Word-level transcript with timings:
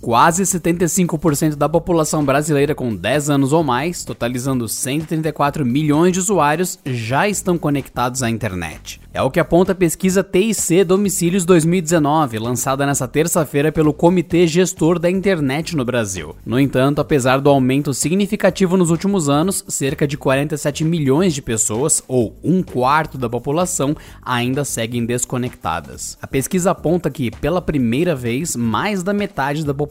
Quase 0.00 0.44
75% 0.44 1.56
da 1.56 1.68
população 1.68 2.24
brasileira 2.24 2.74
com 2.74 2.94
10 2.94 3.30
anos 3.30 3.52
ou 3.52 3.64
mais, 3.64 4.04
totalizando 4.04 4.68
134 4.68 5.66
milhões 5.66 6.12
de 6.12 6.20
usuários, 6.20 6.78
já 6.84 7.28
estão 7.28 7.58
conectados 7.58 8.22
à 8.22 8.30
internet. 8.30 9.00
É 9.12 9.22
o 9.22 9.30
que 9.30 9.40
aponta 9.40 9.72
a 9.72 9.74
pesquisa 9.74 10.22
TIC 10.22 10.84
Domicílios 10.84 11.44
2019, 11.44 12.38
lançada 12.38 12.84
nesta 12.84 13.08
terça-feira 13.08 13.72
pelo 13.72 13.94
Comitê 13.94 14.46
Gestor 14.46 14.98
da 14.98 15.10
Internet 15.10 15.74
no 15.74 15.84
Brasil. 15.84 16.36
No 16.44 16.60
entanto, 16.60 17.00
apesar 17.00 17.40
do 17.40 17.48
aumento 17.48 17.94
significativo 17.94 18.76
nos 18.76 18.90
últimos 18.90 19.28
anos, 19.28 19.64
cerca 19.68 20.06
de 20.06 20.18
47 20.18 20.84
milhões 20.84 21.34
de 21.34 21.40
pessoas, 21.40 22.02
ou 22.06 22.36
um 22.44 22.62
quarto 22.62 23.16
da 23.16 23.28
população, 23.28 23.96
ainda 24.22 24.64
seguem 24.64 25.06
desconectadas. 25.06 26.18
A 26.20 26.26
pesquisa 26.26 26.72
aponta 26.72 27.10
que, 27.10 27.30
pela 27.30 27.62
primeira 27.62 28.14
vez, 28.14 28.54
mais 28.54 29.02
da 29.02 29.14
metade 29.14 29.64
da 29.64 29.72
população 29.72 29.85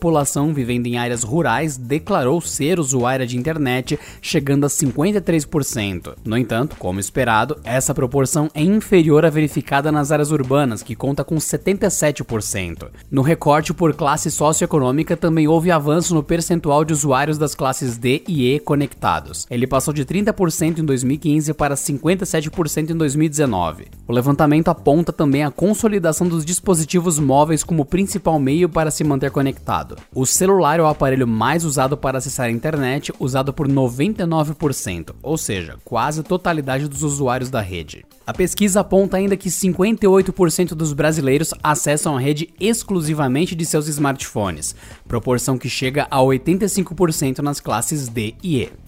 vivendo 0.54 0.88
em 0.88 0.98
áreas 0.98 1.24
rurais 1.24 1.78
declarou 1.78 2.42
ser 2.42 2.80
usuária 2.80 3.26
de 3.26 3.38
internet, 3.38 4.00
chegando 4.22 4.66
a 4.66 4.70
53%. 4.70 6.16
No 6.24 6.38
entanto, 6.38 6.76
como 6.78 7.00
esperado, 7.00 7.58
essa 7.64 7.94
proporção 7.94 8.50
é 8.54 8.62
inferior 8.62 9.26
à 9.26 9.30
verificada 9.30 9.92
nas 9.92 10.12
áreas 10.12 10.32
urbanas, 10.32 10.84
que 10.84 10.96
conta 10.96 11.24
com 11.24 11.36
77%. 11.36 12.88
No 13.10 13.22
recorte 13.22 13.74
por 13.74 13.94
classe 13.94 14.30
socioeconômica 14.32 15.16
também 15.16 15.48
houve 15.48 15.72
avanço 15.72 16.14
no 16.14 16.24
percentual 16.24 16.84
de 16.84 16.94
usuários 16.94 17.38
das 17.38 17.56
classes 17.56 17.98
D 17.98 18.24
e 18.28 18.54
E 18.54 18.60
conectados. 18.60 19.46
Ele 19.50 19.68
passou 19.68 19.94
de 19.94 20.06
30% 20.06 20.80
em 20.80 20.86
2015 20.86 21.54
para 21.54 21.76
57% 21.76 22.90
em 22.90 22.96
2019. 22.96 23.88
O 24.08 24.14
levantamento 24.14 24.70
aponta 24.70 25.12
também 25.12 25.44
a 25.44 25.52
consolidação 25.52 26.28
dos 26.28 26.46
dispositivos 26.46 27.20
móveis 27.20 27.64
como 27.64 27.86
principal 27.86 28.40
meio 28.40 28.70
para 28.70 28.92
se 28.92 29.04
manter 29.04 29.32
conectado. 29.32 29.85
O 30.14 30.26
celular 30.26 30.80
é 30.80 30.84
o 30.84 30.88
aparelho 30.88 31.28
mais 31.28 31.64
usado 31.64 31.98
para 31.98 32.18
acessar 32.18 32.48
a 32.48 32.52
internet, 32.52 33.14
usado 33.20 33.54
por 33.54 33.68
99%, 33.68 35.14
ou 35.22 35.38
seja, 35.38 35.78
quase 35.84 36.22
a 36.22 36.24
totalidade 36.24 36.88
dos 36.88 37.04
usuários 37.04 37.50
da 37.50 37.62
rede. 37.62 38.06
A 38.26 38.34
pesquisa 38.34 38.80
aponta 38.80 39.18
ainda 39.18 39.38
que 39.38 39.50
58% 39.50 40.70
dos 40.70 40.94
brasileiros 40.94 41.54
acessam 41.62 42.18
a 42.18 42.20
rede 42.20 42.50
exclusivamente 42.60 43.54
de 43.54 43.66
seus 43.66 43.88
smartphones, 43.88 44.76
proporção 45.08 45.58
que 45.58 45.70
chega 45.70 46.08
a 46.10 46.18
85% 46.20 47.40
nas 47.40 47.60
classes 47.60 48.08
D 48.08 48.34
e 48.42 48.62
E. 48.64 48.85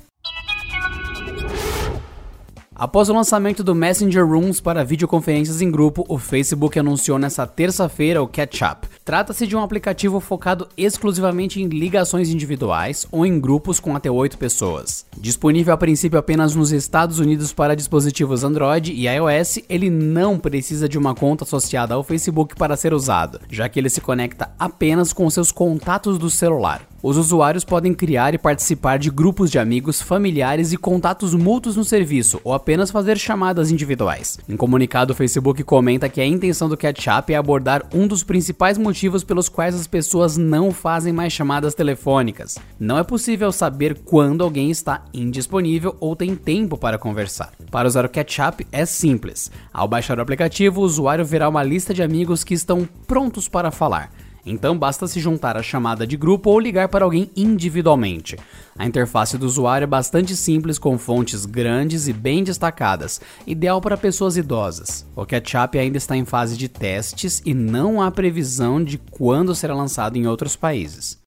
Após 2.79 3.09
o 3.09 3.13
lançamento 3.13 3.63
do 3.63 3.73
Messenger 3.73 4.23
Rooms 4.23 4.61
para 4.61 4.83
videoconferências 4.83 5.63
em 5.63 5.71
grupo, 5.71 6.05
o 6.07 6.19
Facebook 6.19 6.77
anunciou 6.77 7.17
nesta 7.17 7.47
terça-feira 7.47 8.21
o 8.21 8.27
Catch 8.27 8.61
Up. 8.61 8.87
Trata-se 9.03 9.47
de 9.47 9.55
um 9.55 9.63
aplicativo 9.63 10.19
focado 10.19 10.67
exclusivamente 10.77 11.59
em 11.59 11.65
ligações 11.65 12.29
individuais 12.29 13.07
ou 13.11 13.25
em 13.25 13.39
grupos 13.39 13.79
com 13.79 13.95
até 13.95 14.11
8 14.11 14.37
pessoas. 14.37 15.07
Disponível 15.19 15.73
a 15.73 15.77
princípio 15.77 16.19
apenas 16.19 16.53
nos 16.53 16.71
Estados 16.71 17.17
Unidos 17.17 17.51
para 17.51 17.75
dispositivos 17.75 18.43
Android 18.43 18.93
e 18.93 19.07
iOS, 19.07 19.57
ele 19.67 19.89
não 19.89 20.37
precisa 20.37 20.87
de 20.87 20.99
uma 20.99 21.15
conta 21.15 21.45
associada 21.45 21.95
ao 21.95 22.03
Facebook 22.03 22.55
para 22.55 22.77
ser 22.77 22.93
usado, 22.93 23.39
já 23.49 23.67
que 23.67 23.79
ele 23.79 23.89
se 23.89 24.01
conecta 24.01 24.51
apenas 24.59 25.11
com 25.11 25.27
seus 25.31 25.51
contatos 25.51 26.19
do 26.19 26.29
celular. 26.29 26.87
Os 27.01 27.15
usuários 27.15 27.63
podem 27.63 27.93
criar 27.93 28.33
e 28.33 28.39
participar 28.39 28.97
de 28.97 29.11
grupos 29.11 29.51
de 29.51 29.59
amigos, 29.59 30.01
familiares 30.01 30.73
e 30.73 30.77
contatos 30.77 31.35
mútuos 31.35 31.75
no 31.75 31.83
serviço 31.83 32.41
ou 32.43 32.53
apenas 32.53 32.89
fazer 32.89 33.19
chamadas 33.19 33.69
individuais. 33.69 34.39
Em 34.49 34.57
comunicado, 34.57 35.13
o 35.13 35.15
Facebook 35.15 35.63
comenta 35.63 36.09
que 36.09 36.19
a 36.19 36.25
intenção 36.25 36.67
do 36.67 36.75
Catch-up 36.75 37.31
é 37.31 37.35
abordar 37.35 37.85
um 37.93 38.07
dos 38.07 38.23
principais 38.23 38.79
motivos 38.79 39.23
pelos 39.23 39.47
quais 39.47 39.75
as 39.75 39.85
pessoas 39.85 40.37
não 40.37 40.71
fazem 40.71 41.13
mais 41.13 41.31
chamadas 41.31 41.75
telefônicas. 41.75 42.57
Não 42.79 42.97
é 42.97 43.03
possível 43.03 43.51
saber 43.51 43.99
quando 44.03 44.43
alguém 44.43 44.71
está 44.71 45.03
indisponível 45.13 45.95
ou 45.99 46.15
tem 46.15 46.35
tempo 46.35 46.79
para 46.79 46.97
conversar. 46.97 47.51
Para 47.69 47.87
usar 47.87 48.05
o 48.05 48.09
Catch-up 48.09 48.65
é 48.71 48.85
simples. 48.85 49.51
Ao 49.71 49.87
baixar 49.87 50.17
o 50.17 50.21
aplicativo, 50.21 50.81
o 50.81 50.83
usuário 50.83 51.23
verá 51.23 51.47
uma 51.47 51.61
lista 51.61 51.93
de 51.93 52.01
amigos 52.01 52.43
que 52.43 52.55
estão 52.55 52.89
prontos 53.05 53.47
para 53.47 53.69
falar. 53.69 54.11
Então 54.47 54.77
basta 54.77 55.05
se 55.07 55.19
juntar 55.19 55.57
à 55.57 55.61
chamada 55.61 56.07
de 56.07 56.15
grupo 56.15 56.49
ou 56.49 56.59
ligar 56.59 56.87
para 56.87 57.03
alguém 57.03 57.29
individualmente. 57.35 58.37
A 58.77 58.85
interface 58.85 59.37
do 59.37 59.45
usuário 59.45 59.83
é 59.83 59.87
bastante 59.87 60.35
simples, 60.35 60.79
com 60.79 60.97
fontes 60.97 61.45
grandes 61.45 62.07
e 62.07 62.13
bem 62.13 62.43
destacadas, 62.43 63.19
ideal 63.45 63.81
para 63.81 63.97
pessoas 63.97 64.37
idosas. 64.37 65.05
O 65.15 65.25
Catch-up 65.25 65.77
ainda 65.77 65.97
está 65.97 66.15
em 66.15 66.23
fase 66.23 66.55
de 66.55 66.69
testes 66.69 67.41
e 67.45 67.53
não 67.53 68.01
há 68.01 68.09
previsão 68.09 68.81
de 68.81 68.97
quando 68.97 69.53
será 69.53 69.75
lançado 69.75 70.15
em 70.15 70.27
outros 70.27 70.55
países. 70.55 71.26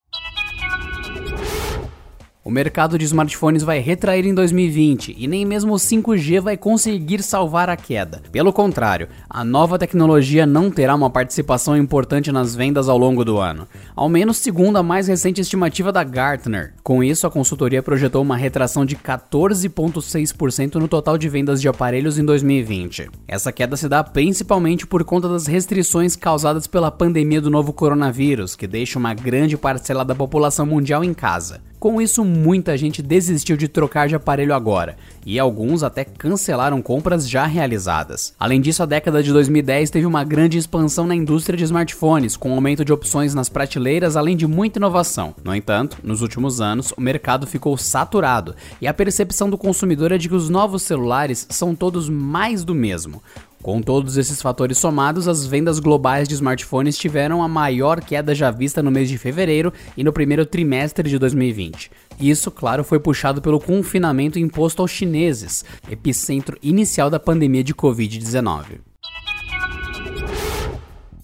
O 2.42 2.50
mercado 2.50 2.96
de 2.96 3.04
smartphones 3.04 3.62
vai 3.62 3.80
retrair 3.80 4.24
em 4.24 4.32
2020 4.32 5.14
e 5.18 5.26
nem 5.28 5.44
mesmo 5.44 5.74
o 5.74 5.76
5G 5.76 6.40
vai 6.40 6.56
conseguir 6.56 7.22
salvar 7.22 7.68
a 7.68 7.76
queda. 7.76 8.22
Pelo 8.32 8.50
contrário, 8.50 9.08
a 9.28 9.44
nova 9.44 9.78
tecnologia 9.78 10.46
não 10.46 10.70
terá 10.70 10.94
uma 10.94 11.10
participação 11.10 11.76
importante 11.76 12.32
nas 12.32 12.56
vendas 12.56 12.88
ao 12.88 12.96
longo 12.96 13.26
do 13.26 13.36
ano, 13.36 13.68
ao 13.94 14.08
menos 14.08 14.38
segundo 14.38 14.78
a 14.78 14.82
mais 14.82 15.06
recente 15.06 15.42
estimativa 15.42 15.92
da 15.92 16.02
Gartner. 16.02 16.72
Com 16.82 17.04
isso, 17.04 17.26
a 17.26 17.30
consultoria 17.30 17.82
projetou 17.82 18.22
uma 18.22 18.38
retração 18.38 18.86
de 18.86 18.96
14,6% 18.96 20.76
no 20.76 20.88
total 20.88 21.18
de 21.18 21.28
vendas 21.28 21.60
de 21.60 21.68
aparelhos 21.68 22.18
em 22.18 22.24
2020. 22.24 23.10
Essa 23.28 23.52
queda 23.52 23.76
se 23.76 23.86
dá 23.86 24.02
principalmente 24.02 24.86
por 24.86 25.04
conta 25.04 25.28
das 25.28 25.46
restrições 25.46 26.16
causadas 26.16 26.66
pela 26.66 26.90
pandemia 26.90 27.42
do 27.42 27.50
novo 27.50 27.74
coronavírus, 27.74 28.56
que 28.56 28.66
deixa 28.66 28.98
uma 28.98 29.12
grande 29.12 29.58
parcela 29.58 30.06
da 30.06 30.14
população 30.14 30.64
mundial 30.64 31.04
em 31.04 31.12
casa. 31.12 31.60
Com 31.80 31.98
isso, 31.98 32.22
muita 32.22 32.76
gente 32.76 33.00
desistiu 33.00 33.56
de 33.56 33.66
trocar 33.66 34.06
de 34.06 34.14
aparelho 34.14 34.54
agora, 34.54 34.98
e 35.24 35.38
alguns 35.38 35.82
até 35.82 36.04
cancelaram 36.04 36.82
compras 36.82 37.26
já 37.26 37.46
realizadas. 37.46 38.34
Além 38.38 38.60
disso, 38.60 38.82
a 38.82 38.86
década 38.86 39.22
de 39.22 39.32
2010 39.32 39.88
teve 39.88 40.04
uma 40.04 40.22
grande 40.22 40.58
expansão 40.58 41.06
na 41.06 41.14
indústria 41.14 41.56
de 41.56 41.64
smartphones, 41.64 42.36
com 42.36 42.52
aumento 42.52 42.84
de 42.84 42.92
opções 42.92 43.34
nas 43.34 43.48
prateleiras, 43.48 44.14
além 44.14 44.36
de 44.36 44.46
muita 44.46 44.78
inovação. 44.78 45.34
No 45.42 45.54
entanto, 45.54 45.96
nos 46.04 46.20
últimos 46.20 46.60
anos, 46.60 46.92
o 46.98 47.00
mercado 47.00 47.46
ficou 47.46 47.78
saturado, 47.78 48.54
e 48.78 48.86
a 48.86 48.92
percepção 48.92 49.48
do 49.48 49.56
consumidor 49.56 50.12
é 50.12 50.18
de 50.18 50.28
que 50.28 50.34
os 50.34 50.50
novos 50.50 50.82
celulares 50.82 51.46
são 51.48 51.74
todos 51.74 52.10
mais 52.10 52.62
do 52.62 52.74
mesmo. 52.74 53.22
Com 53.62 53.82
todos 53.82 54.16
esses 54.16 54.40
fatores 54.40 54.78
somados, 54.78 55.28
as 55.28 55.44
vendas 55.46 55.78
globais 55.78 56.26
de 56.26 56.34
smartphones 56.34 56.96
tiveram 56.96 57.42
a 57.42 57.48
maior 57.48 58.00
queda 58.00 58.34
já 58.34 58.50
vista 58.50 58.82
no 58.82 58.90
mês 58.90 59.06
de 59.06 59.18
fevereiro 59.18 59.70
e 59.94 60.02
no 60.02 60.14
primeiro 60.14 60.46
trimestre 60.46 61.10
de 61.10 61.18
2020. 61.18 61.90
Isso, 62.18 62.50
claro, 62.50 62.82
foi 62.82 62.98
puxado 62.98 63.42
pelo 63.42 63.60
confinamento 63.60 64.38
imposto 64.38 64.80
aos 64.80 64.90
chineses, 64.90 65.62
epicentro 65.90 66.56
inicial 66.62 67.10
da 67.10 67.20
pandemia 67.20 67.62
de 67.62 67.74
Covid-19. 67.74 68.89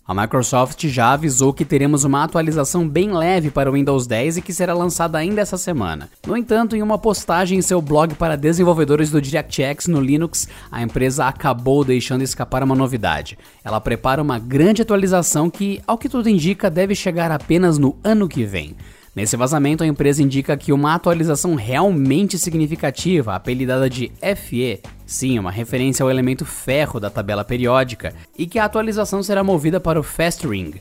A 0.08 0.14
Microsoft 0.14 0.86
já 0.86 1.14
avisou 1.14 1.52
que 1.52 1.64
teremos 1.64 2.04
uma 2.04 2.22
atualização 2.22 2.88
bem 2.88 3.12
leve 3.12 3.50
para 3.50 3.68
o 3.68 3.72
Windows 3.72 4.06
10 4.06 4.36
e 4.36 4.42
que 4.42 4.54
será 4.54 4.72
lançada 4.72 5.18
ainda 5.18 5.40
essa 5.40 5.58
semana. 5.58 6.08
No 6.24 6.36
entanto, 6.36 6.76
em 6.76 6.82
uma 6.82 6.96
postagem 6.96 7.58
em 7.58 7.62
seu 7.62 7.82
blog 7.82 8.14
para 8.14 8.36
desenvolvedores 8.36 9.10
do 9.10 9.20
DirectX 9.20 9.88
no 9.88 10.00
Linux, 10.00 10.48
a 10.70 10.80
empresa 10.80 11.26
acabou 11.26 11.82
deixando 11.82 12.22
escapar 12.22 12.62
uma 12.62 12.76
novidade. 12.76 13.36
Ela 13.64 13.80
prepara 13.80 14.22
uma 14.22 14.38
grande 14.38 14.80
atualização 14.80 15.50
que, 15.50 15.82
ao 15.84 15.98
que 15.98 16.08
tudo 16.08 16.28
indica, 16.28 16.70
deve 16.70 16.94
chegar 16.94 17.32
apenas 17.32 17.76
no 17.76 17.96
ano 18.04 18.28
que 18.28 18.44
vem. 18.44 18.76
Nesse 19.16 19.34
vazamento, 19.34 19.82
a 19.82 19.86
empresa 19.86 20.22
indica 20.22 20.58
que 20.58 20.74
uma 20.74 20.94
atualização 20.94 21.54
realmente 21.54 22.38
significativa, 22.38 23.34
apelidada 23.34 23.88
de 23.88 24.12
FE, 24.36 24.78
sim, 25.06 25.38
uma 25.38 25.50
referência 25.50 26.04
ao 26.04 26.10
elemento 26.10 26.44
ferro 26.44 27.00
da 27.00 27.08
tabela 27.08 27.42
periódica, 27.42 28.14
e 28.36 28.46
que 28.46 28.58
a 28.58 28.66
atualização 28.66 29.22
será 29.22 29.42
movida 29.42 29.80
para 29.80 29.98
o 29.98 30.02
Fast 30.02 30.46
Ring, 30.46 30.74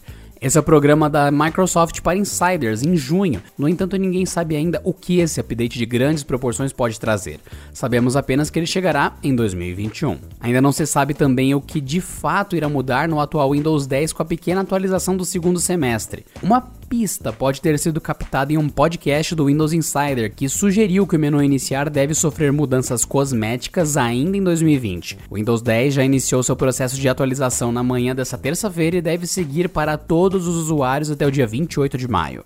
esse 0.45 0.59
é 0.59 0.61
o 0.61 0.63
programa 0.63 1.09
da 1.09 1.31
Microsoft 1.31 2.01
para 2.01 2.19
insiders 2.19 2.83
em 2.83 2.95
junho. 2.95 3.41
No 3.57 3.67
entanto, 3.67 3.97
ninguém 3.97 4.27
sabe 4.27 4.55
ainda 4.55 4.79
o 4.83 4.93
que 4.93 5.17
esse 5.17 5.39
update 5.39 5.75
de 5.75 5.87
grandes 5.87 6.21
proporções 6.21 6.71
pode 6.71 6.99
trazer. 6.99 7.39
Sabemos 7.73 8.15
apenas 8.15 8.51
que 8.51 8.59
ele 8.59 8.67
chegará 8.67 9.13
em 9.23 9.35
2021. 9.35 10.19
Ainda 10.39 10.61
não 10.61 10.71
se 10.71 10.85
sabe 10.85 11.15
também 11.15 11.55
o 11.55 11.61
que 11.61 11.81
de 11.81 11.99
fato 11.99 12.55
irá 12.55 12.69
mudar 12.69 13.07
no 13.07 13.19
atual 13.19 13.53
Windows 13.53 13.87
10 13.87 14.13
com 14.13 14.21
a 14.21 14.25
pequena 14.25 14.61
atualização 14.61 15.17
do 15.17 15.25
segundo 15.25 15.59
semestre. 15.59 16.23
Uma 16.43 16.61
pista 16.85 17.33
pode 17.33 17.61
ter 17.61 17.77
sido 17.79 17.99
captada 17.99 18.53
em 18.53 18.57
um 18.57 18.69
podcast 18.69 19.33
do 19.35 19.45
Windows 19.45 19.73
Insider 19.73 20.31
que 20.33 20.47
sugeriu 20.47 21.07
que 21.07 21.15
o 21.15 21.19
menu 21.19 21.41
iniciar 21.41 21.89
deve 21.89 22.13
sofrer 22.13 22.53
mudanças 22.53 23.03
cosméticas 23.03 23.97
ainda 23.97 24.37
em 24.37 24.43
2020. 24.43 25.17
O 25.29 25.35
Windows 25.35 25.61
10 25.61 25.95
já 25.95 26.03
iniciou 26.03 26.43
seu 26.43 26.55
processo 26.55 26.95
de 26.95 27.09
atualização 27.09 27.71
na 27.71 27.83
manhã 27.83 28.15
dessa 28.15 28.37
terça-feira 28.37 28.97
e 28.97 29.01
deve 29.01 29.25
seguir 29.25 29.69
para 29.69 29.97
todos 30.35 30.47
os 30.49 30.55
usuários 30.57 31.09
até 31.09 31.25
o 31.25 31.31
dia 31.31 31.47
28 31.47 31.97
de 31.97 32.09
maio. 32.09 32.43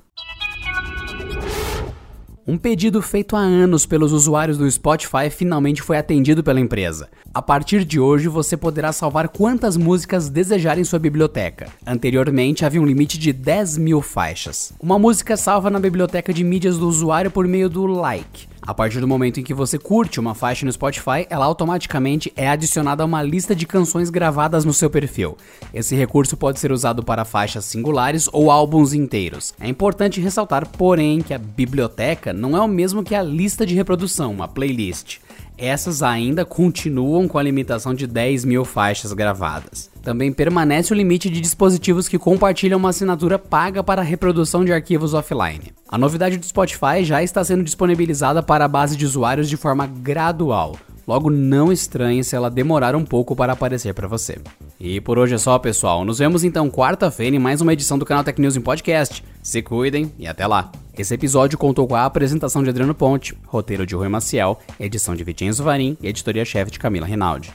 Um 2.46 2.56
pedido 2.56 3.02
feito 3.02 3.36
há 3.36 3.40
anos 3.40 3.88
pelos 3.88 4.12
usuários 4.12 4.60
do 4.60 4.70
Spotify 4.70 5.30
finalmente 5.32 5.82
foi 5.82 5.98
atendido 5.98 6.44
pela 6.44 6.60
empresa. 6.60 7.10
A 7.34 7.42
partir 7.42 7.84
de 7.84 8.00
hoje, 8.00 8.28
você 8.28 8.56
poderá 8.56 8.92
salvar 8.92 9.30
quantas 9.30 9.76
músicas 9.76 10.30
desejar 10.30 10.78
em 10.78 10.84
sua 10.84 11.00
biblioteca. 11.00 11.70
Anteriormente, 11.86 12.64
havia 12.64 12.82
um 12.82 12.86
limite 12.86 13.18
de 13.18 13.34
10 13.34 13.78
mil 13.80 14.02
faixas. 14.02 14.72
Uma 14.80 15.00
música 15.00 15.36
salva 15.36 15.72
na 15.72 15.80
biblioteca 15.80 16.32
de 16.32 16.44
mídias 16.44 16.78
do 16.78 16.88
usuário 16.88 17.32
por 17.32 17.48
meio 17.48 17.70
do 17.70 17.86
like. 17.88 18.48
A 18.62 18.74
partir 18.74 19.00
do 19.00 19.08
momento 19.08 19.40
em 19.40 19.44
que 19.44 19.54
você 19.54 19.78
curte 19.78 20.20
uma 20.20 20.36
faixa 20.36 20.66
no 20.66 20.72
Spotify, 20.72 21.26
ela 21.30 21.46
automaticamente 21.46 22.32
é 22.36 22.50
adicionada 22.50 23.04
a 23.04 23.06
uma 23.06 23.24
lista 23.24 23.56
de 23.56 23.66
canções 23.66 24.10
gravadas 24.10 24.66
no 24.66 24.74
seu 24.74 24.90
perfil. 24.90 25.38
Esse 25.74 25.96
recurso 25.96 26.36
pode 26.36 26.60
ser 26.60 26.72
usado 26.72 27.02
para 27.02 27.26
faixas 27.26 27.66
singulares 27.66 28.30
ou 28.32 28.52
álbuns 28.52 28.94
inteiros. 28.94 29.54
É 29.60 29.68
importante 29.68 30.22
ressaltar, 30.22 30.68
porém, 30.68 31.22
que 31.22 31.34
a 31.34 31.38
biblioteca 31.38 32.34
não 32.34 32.56
é 32.56 32.62
o 32.62 32.68
mesmo 32.68 33.04
que 33.04 33.16
a 33.16 33.24
lista 33.24 33.66
de 33.66 33.76
reprodução, 33.76 34.32
uma 34.32 34.48
playlist 34.48 35.20
essas 35.60 36.02
ainda 36.02 36.46
continuam 36.46 37.28
com 37.28 37.38
a 37.38 37.44
limitação 37.44 37.94
de 37.94 38.08
10 38.08 38.46
mil 38.46 38.64
faixas 38.64 39.12
gravadas. 39.14 39.90
Também 40.02 40.32
permanece 40.32 40.94
o 40.94 40.96
limite 40.96 41.30
de 41.30 41.42
dispositivos 41.42 42.08
que 42.08 42.18
compartilham 42.18 42.80
uma 42.80 42.90
assinatura 42.90 43.38
paga 43.38 43.84
para 43.84 44.02
a 44.02 44.06
reprodução 44.06 44.64
de 44.64 44.72
arquivos 44.72 45.14
offline. 45.14 45.74
A 45.88 45.98
novidade 45.98 46.38
do 46.38 46.46
Spotify 46.46 47.04
já 47.04 47.22
está 47.22 47.44
sendo 47.44 47.64
disponibilizada 47.64 48.42
para 48.42 48.66
a 48.66 48.70
base 48.70 48.96
de 48.96 49.06
usuários 49.06 49.50
de 49.50 49.58
forma 49.58 49.86
gradual. 49.86 50.78
Logo, 51.10 51.32
não 51.32 51.72
estranhe 51.72 52.24
se 52.24 52.36
ela 52.36 52.52
demorar 52.52 52.96
um 52.96 53.04
pouco 53.04 53.36
para 53.36 53.54
aparecer 53.54 53.96
para 53.96 54.08
você. 54.08 54.38
E 54.80 55.02
por 55.02 55.18
hoje 55.18 55.34
é 55.34 55.38
só, 55.40 55.58
pessoal. 55.58 56.06
Nos 56.06 56.20
vemos 56.20 56.44
então 56.44 56.70
quarta-feira 56.70 57.36
em 57.36 57.40
mais 57.40 57.62
uma 57.62 57.74
edição 57.74 57.98
do 57.98 58.06
canal 58.06 58.24
Tech 58.24 58.40
News 58.40 58.56
em 58.56 58.62
Podcast. 58.62 59.24
Se 59.42 59.62
cuidem 59.64 60.12
e 60.20 60.28
até 60.28 60.46
lá. 60.46 60.72
Esse 61.00 61.14
episódio 61.14 61.58
contou 61.58 61.88
com 61.88 61.96
a 61.96 62.04
apresentação 62.04 62.62
de 62.62 62.70
Adriano 62.70 62.94
Ponte, 62.94 63.34
roteiro 63.48 63.86
de 63.86 63.96
Rui 63.96 64.10
Maciel, 64.10 64.60
edição 64.78 65.16
de 65.16 65.24
Vitinho 65.24 65.54
Zuvarim 65.54 65.96
e 66.02 66.10
editoria-chefe 66.10 66.72
de 66.72 66.78
Camila 66.78 67.06
Rinaldi. 67.08 67.54